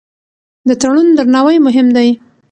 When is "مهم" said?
1.67-1.87